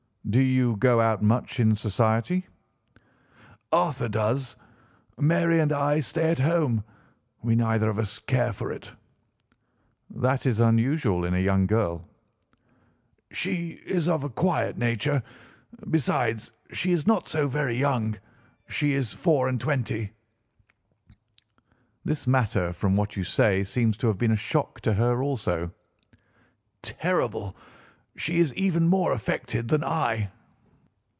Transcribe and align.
"Do 0.29 0.39
you 0.39 0.77
go 0.77 1.01
out 1.01 1.21
much 1.21 1.59
in 1.59 1.75
society?" 1.75 2.45
"Arthur 3.73 4.07
does. 4.07 4.55
Mary 5.17 5.59
and 5.59 5.73
I 5.73 5.99
stay 5.99 6.29
at 6.29 6.39
home. 6.39 6.85
We 7.41 7.55
neither 7.55 7.89
of 7.89 7.99
us 7.99 8.19
care 8.19 8.53
for 8.53 8.71
it." 8.71 8.93
"That 10.09 10.45
is 10.45 10.61
unusual 10.61 11.25
in 11.25 11.33
a 11.33 11.39
young 11.39 11.67
girl." 11.67 12.07
"She 13.31 13.81
is 13.85 14.07
of 14.07 14.23
a 14.23 14.29
quiet 14.29 14.77
nature. 14.77 15.21
Besides, 15.89 16.53
she 16.71 16.93
is 16.93 17.05
not 17.07 17.27
so 17.27 17.47
very 17.47 17.75
young. 17.75 18.15
She 18.69 18.93
is 18.93 19.11
four 19.11 19.49
and 19.49 19.59
twenty." 19.59 20.13
"This 22.05 22.25
matter, 22.25 22.71
from 22.71 22.95
what 22.95 23.17
you 23.17 23.25
say, 23.25 23.65
seems 23.65 23.97
to 23.97 24.07
have 24.07 24.19
been 24.19 24.31
a 24.31 24.37
shock 24.51 24.79
to 24.81 24.93
her 24.93 25.21
also." 25.23 25.71
"Terrible! 26.83 27.57
She 28.17 28.39
is 28.39 28.53
even 28.55 28.89
more 28.89 29.13
affected 29.13 29.69
than 29.69 29.85
I." 29.85 30.31